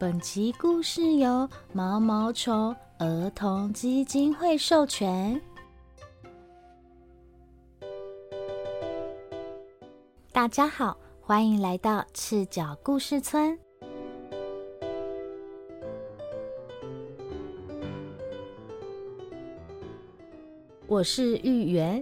[0.00, 5.40] 本集故事由毛毛虫儿童基金会授权。
[10.30, 13.58] 大家好，欢迎来到赤脚故事村。
[20.86, 22.00] 我是玉圆，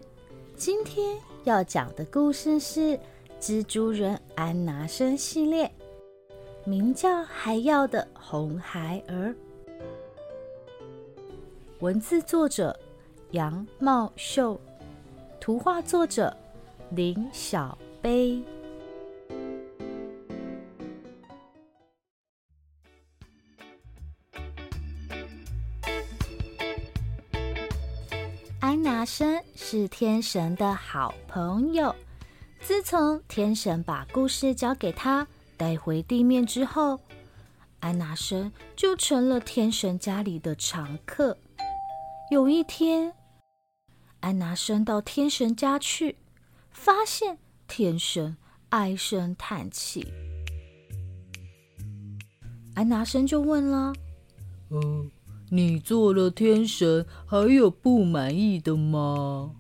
[0.54, 2.80] 今天要讲的故事是
[3.40, 5.72] 《蜘蛛人安拿生》系列。
[6.68, 9.32] 名叫还要的红孩儿，
[11.78, 12.76] 文字作者
[13.30, 14.60] 杨茂秀，
[15.38, 16.36] 图画作者
[16.90, 18.42] 林小杯。
[28.58, 31.94] 安拿生是天神的好朋友，
[32.58, 35.24] 自从天神把故事交给他。
[35.56, 37.00] 带回地面之后，
[37.80, 41.38] 安拿生就成了天神家里的常客。
[42.30, 43.12] 有一天，
[44.20, 46.16] 安拿生到天神家去，
[46.70, 48.36] 发现天神
[48.70, 50.06] 唉声叹气。
[52.74, 53.94] 安拿生就问了
[54.68, 55.06] ：“呃，
[55.50, 59.52] 你做了天神，还有不满意的吗？”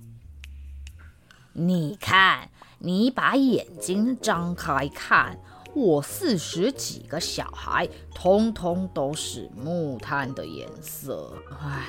[1.54, 5.38] 你看，你把眼睛张开看。
[5.76, 11.36] 我四十几个小孩，通通都是木炭的颜色。
[11.60, 11.88] 唉，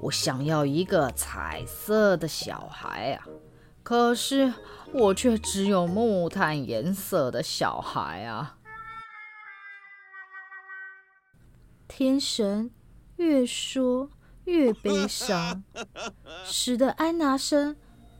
[0.00, 3.24] 我想要一个彩色的小孩啊，
[3.84, 4.52] 可是
[4.92, 8.58] 我却只有木炭颜色的小孩啊。
[11.86, 12.72] 天神
[13.14, 14.10] 越说
[14.46, 15.62] 越悲伤，
[16.44, 17.76] 使得安拿生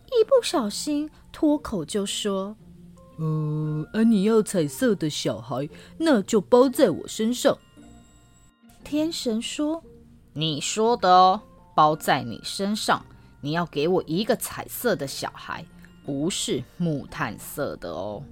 [0.07, 2.57] 一不小心脱口就说。
[3.21, 7.59] 呃，而你要彩色的小孩，那就包在我身上。
[8.83, 9.85] 天神说
[10.33, 11.43] ：“你说的哦，
[11.77, 13.05] 包在你身上。
[13.43, 15.63] 你要给我一个彩色的小孩，
[16.03, 18.23] 不是木炭色的哦。”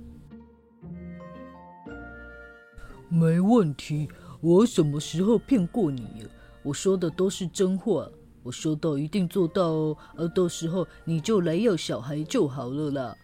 [3.10, 4.08] 没问题，
[4.40, 6.30] 我什么时候骗过你了？
[6.62, 8.08] 我说的都是真话，
[8.42, 9.96] 我说到一定做到哦。
[10.16, 13.14] 而到时候你就来要小孩就好了啦。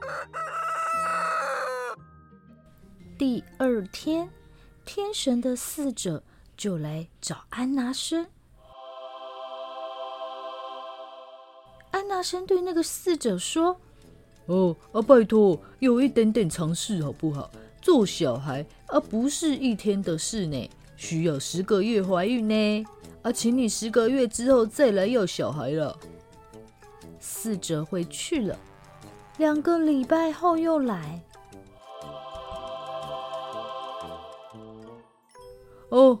[3.18, 4.30] 第二天，
[4.84, 6.22] 天神的侍者
[6.56, 8.26] 就来找安拿生。
[11.90, 13.78] 安拿生对那个侍者说
[14.46, 17.50] ：“哦，啊，拜托，有一点点尝试好不好？
[17.82, 22.86] 做小孩啊，不是一天的事呢，需要十个月怀孕呢。
[23.22, 25.98] 啊，请你十个月之后再来要小孩了。”
[27.20, 28.58] 侍者回去了，
[29.40, 31.24] 两个礼拜后又来。
[35.88, 36.20] 哦，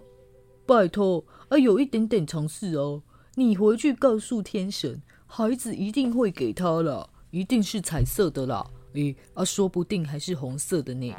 [0.64, 3.02] 拜托啊，有一点点尝试哦。
[3.34, 8.66] 你回去告诉天神，孩子一定会给他了，一定是彩色的啦。
[8.94, 11.14] 诶，啊，说不定还是红色的呢。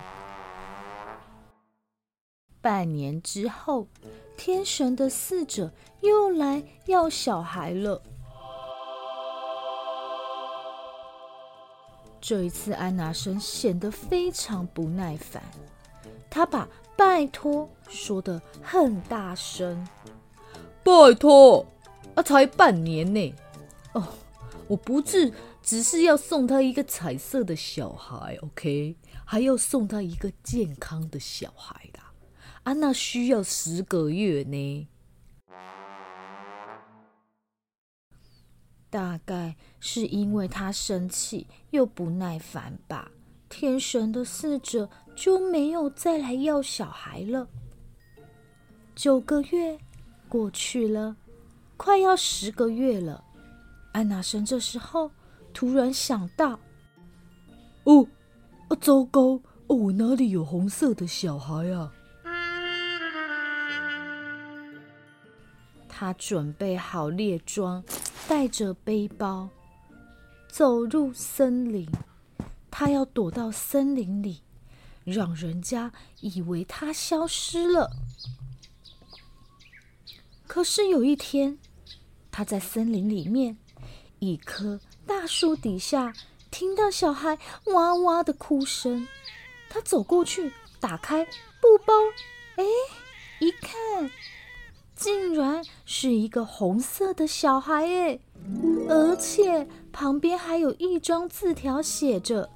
[2.62, 3.88] 半年之后，
[4.36, 8.02] 天神的侍者又来要小孩了。
[12.22, 15.44] 这一次，安娜生显得非常不耐烦，
[16.30, 16.68] 他把。
[16.98, 19.88] 拜托，说得很大声。
[20.84, 21.66] 拜托，
[22.14, 23.34] 啊，才半年呢。
[23.94, 24.08] 哦，
[24.68, 25.34] 我不是
[25.64, 28.96] 只是要送他一个彩色的小孩，OK，
[29.26, 32.00] 还要送他一个健康的小孩的。
[32.62, 34.88] 啊，娜需要十个月呢。
[38.92, 43.10] 大概是因为他生气又不耐烦吧。
[43.50, 47.48] 天神的侍者就没有再来要小孩了。
[48.94, 49.80] 九个月
[50.30, 51.16] 过去了，
[51.78, 53.24] 快要十个月了。
[53.94, 55.10] 安娜生这时候
[55.54, 56.60] 突然想到
[57.86, 58.08] ：“哦，
[58.68, 59.42] 啊，糟糕！
[59.68, 61.92] 哦，我哪里有红色的小孩啊？”
[66.04, 67.84] 他准备好猎装，
[68.28, 69.50] 带着背包，
[70.50, 71.88] 走入森林。
[72.72, 74.42] 他要躲到森林里，
[75.04, 77.92] 让人家以为他消失了。
[80.48, 81.60] 可是有一天，
[82.32, 83.56] 他在森林里面
[84.18, 86.16] 一棵大树底下，
[86.50, 89.08] 听到小孩哇哇的哭声。
[89.70, 91.94] 他走过去，打开布包，
[92.56, 92.64] 哎，
[93.40, 94.10] 一看，
[95.02, 98.20] 竟然是一个红色的小孩，哎，
[98.88, 102.48] 而且旁边还有一张字条，写着。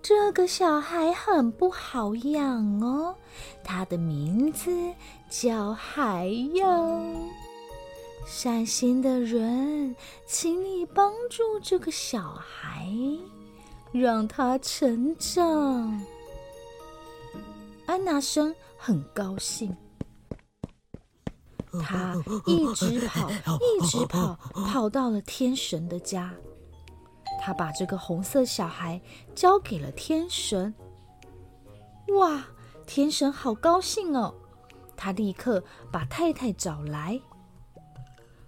[0.00, 3.12] 这个小孩很不好养哦，
[3.64, 4.70] 他的名字
[5.28, 7.02] 叫海耀。
[8.24, 9.96] 善心的人，
[10.26, 12.88] 请你帮助这个小孩，
[13.90, 16.00] 让他成长。
[17.84, 19.76] 安娜生很高兴，
[21.80, 22.14] 他
[22.46, 26.34] 一直跑，一直跑，跑到了天神的家。
[27.40, 29.00] 他把这个红色小孩
[29.34, 30.74] 交给了天神。
[32.18, 32.44] 哇，
[32.86, 34.34] 天神好高兴哦！
[34.96, 35.62] 他立刻
[35.92, 37.20] 把太太找来。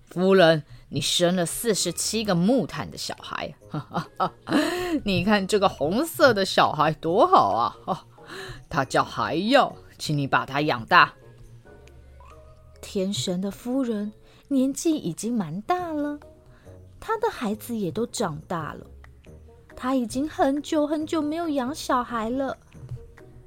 [0.06, 3.54] 夫人，你生了四十七个木炭的小孩，
[5.04, 7.76] 你看这个红色的小孩多好啊！
[7.84, 8.06] 哈，
[8.70, 11.12] 他叫海耀，请你把他养大。
[12.80, 14.12] 天神的夫人
[14.48, 16.19] 年纪已经蛮大了。
[17.00, 18.86] 她的孩子也都长大了，
[19.76, 22.56] 她已经很久很久没有养小孩了，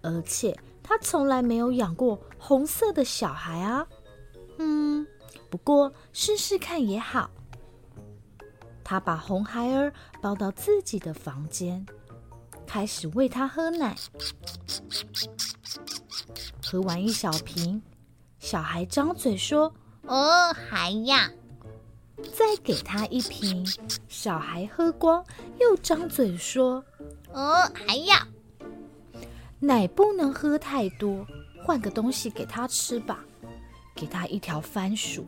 [0.01, 3.85] 而且她从来没有养过红色的小孩啊。
[4.57, 5.05] 嗯，
[5.49, 7.29] 不过试试看也好。
[8.83, 11.85] 他把红孩儿抱到自己的房间，
[12.67, 13.95] 开始喂他喝奶。
[16.61, 17.81] 喝完一小瓶，
[18.41, 19.71] 小孩张嘴说
[20.07, 21.15] ：“哦，还要。”
[22.33, 23.65] 再给他一瓶，
[24.09, 25.23] 小孩喝光，
[25.59, 26.83] 又张嘴说
[27.31, 28.15] ：“哦，还要。”
[29.61, 31.25] 奶不能喝太多，
[31.63, 33.23] 换个东西给他吃吧。
[33.95, 35.23] 给他一条番薯，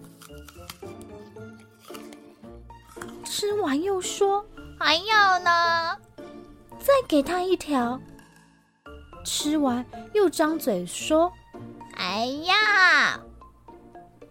[3.24, 4.44] 吃完又说
[4.80, 5.96] ：“还要呢。”
[6.80, 8.02] 再给他一条，
[9.24, 11.32] 吃完又张嘴说
[12.14, 12.54] ：“还要。”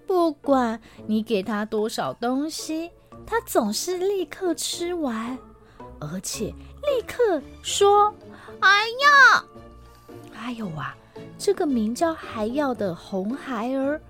[0.07, 2.93] 不管你给他多少东西，
[3.27, 5.37] 他总是立刻吃完，
[5.99, 8.15] 而且立刻说
[8.63, 9.45] ：“还要。”
[10.39, 10.97] 哎呦啊！
[11.37, 14.01] 这个名叫还要的红孩儿，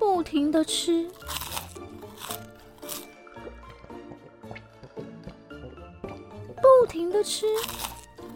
[0.00, 1.08] 不停的吃，
[6.56, 7.46] 不停的吃，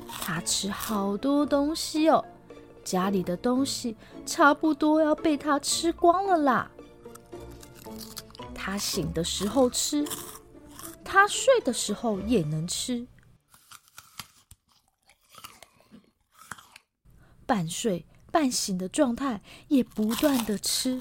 [0.06, 2.24] 他吃好多东西哦，
[2.90, 3.96] 家里的东西
[4.26, 6.68] 差不多要被他吃光了啦。
[8.52, 10.04] 他醒的时候吃，
[11.04, 13.06] 他睡的时候也能吃，
[17.46, 21.00] 半睡半醒的状态也不断的吃，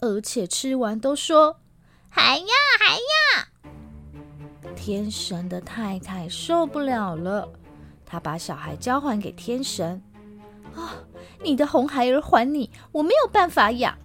[0.00, 1.60] 而且吃完都说
[2.08, 2.46] 还要
[2.80, 4.72] 还要。
[4.74, 7.52] 天神的太太受不了了，
[8.12, 10.02] 她把小孩交还给天神。
[10.76, 10.96] 啊，
[11.42, 13.96] 你的红孩儿还你，我没有办法养。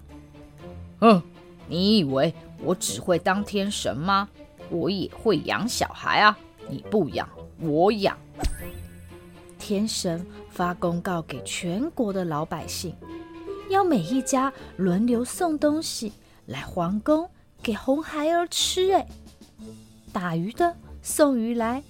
[1.02, 1.22] 嗯，
[1.68, 2.34] 你以为
[2.64, 4.30] 我只会当天神吗？
[4.70, 6.38] 我也会养小孩啊！
[6.70, 7.28] 你不养，
[7.60, 8.18] 我养。
[9.60, 12.96] 天神发公告给全国的老百姓，
[13.70, 16.14] 要每一家轮流送东西
[16.46, 17.30] 来皇宫
[17.62, 18.94] 给红孩儿吃。
[18.94, 19.06] 哎，
[20.14, 21.84] 打鱼的送鱼来，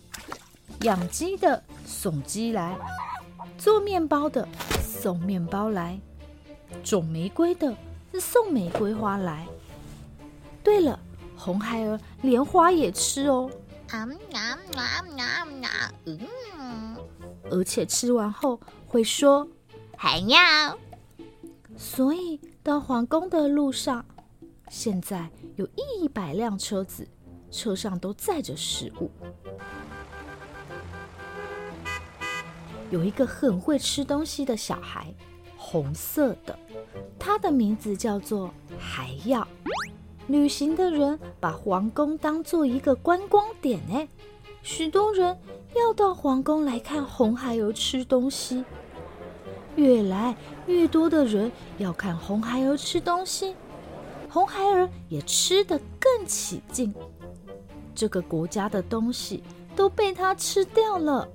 [0.87, 2.77] 养鸡的送鸡来，
[3.57, 4.47] 做面包的
[4.81, 5.99] 送面包来，
[6.81, 7.75] 种玫瑰的。
[8.21, 9.45] 送玫瑰花来。
[10.63, 10.97] 对了，
[11.35, 13.51] 红孩儿连花也吃哦。
[16.05, 16.97] 嗯，
[17.51, 19.45] 而且吃完后会说
[19.97, 20.37] 还要。
[21.75, 24.05] 所以到皇宫的路上，
[24.69, 27.05] 现在有一百辆车子，
[27.51, 29.11] 车上都载着食物。
[32.89, 35.13] 有一个很会吃东西的小孩，
[35.57, 36.57] 红色的。
[37.19, 39.45] 他的名字叫做还要。
[40.27, 44.07] 旅行的人把皇宫当做一个观光点，呢，
[44.61, 45.37] 许多人
[45.75, 48.63] 要到皇宫来看红孩儿吃东西。
[49.75, 53.55] 越来越多的人要看红孩儿吃东西，
[54.29, 56.93] 红孩儿也吃得更起劲。
[57.93, 59.43] 这个国家的东西
[59.75, 61.27] 都被他吃掉了。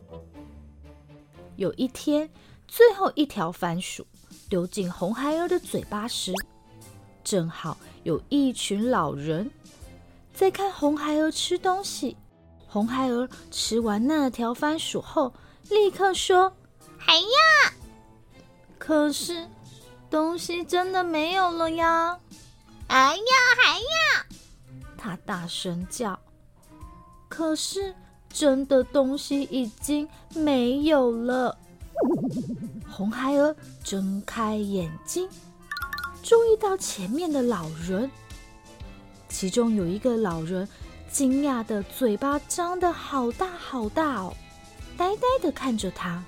[1.62, 2.28] 有一天，
[2.66, 4.04] 最后一条番薯。
[4.48, 6.32] 丢进红孩儿的嘴巴时，
[7.22, 9.48] 正好有一群老人
[10.34, 12.16] 在看红孩儿吃东西。
[12.66, 15.32] 红孩儿吃完那条番薯后，
[15.70, 16.52] 立刻说
[16.98, 17.72] ：“还要。”
[18.76, 19.48] 可是
[20.10, 22.18] 东西真的没有了呀！
[22.88, 24.84] 哎呀，还要！
[24.98, 26.18] 他大声叫。
[27.28, 27.94] 可是
[28.32, 31.56] 真的东西已经没有了。
[32.90, 35.28] 红孩儿睁开眼睛，
[36.22, 38.10] 注意到前面的老人，
[39.28, 40.68] 其中有一个老人
[41.10, 44.34] 惊讶的嘴巴张得好大好大哦，
[44.96, 46.22] 呆呆的看着他。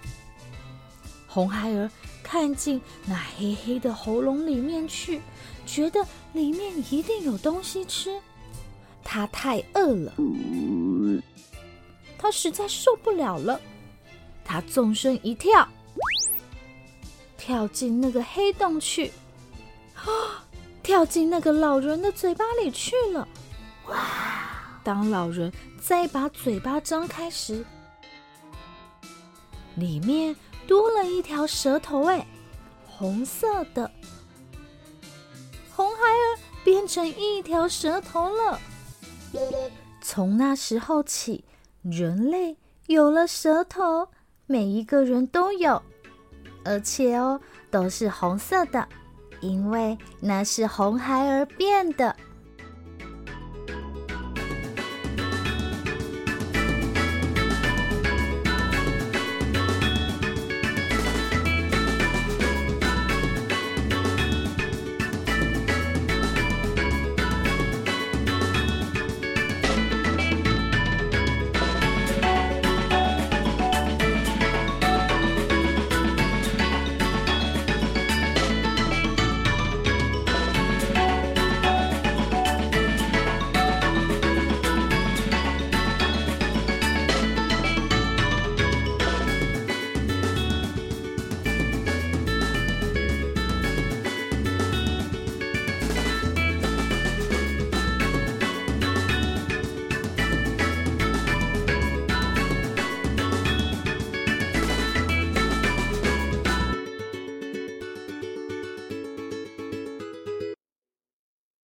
[1.27, 1.91] 红孩儿
[2.23, 5.21] 看进那黑黑的喉咙里面去，
[5.67, 6.01] 觉得
[6.33, 8.21] 里面一定有东西吃。
[9.03, 10.13] 他太饿了，
[12.25, 13.61] 他实在受不了了。
[14.43, 15.69] 他纵身一跳，
[17.37, 19.12] 跳进那个黑洞去，
[19.95, 20.43] 啊，
[20.83, 23.28] 跳进那个老人的嘴巴里去了。
[23.88, 24.81] 哇！
[24.83, 27.62] 当老人再把嘴巴张开时，
[29.75, 30.35] 里面
[30.66, 32.26] 多了一条舌头，哎，
[32.87, 33.90] 红色的。
[35.76, 38.59] 红孩儿变成一条舌头了。
[40.00, 41.45] 从那时候起，
[41.85, 44.09] 人类有了舌头，
[44.47, 45.83] 每一个人都有，
[46.64, 47.38] 而且哦，
[47.71, 48.88] 都是红色的，
[49.41, 52.17] 因为那是红孩儿变的。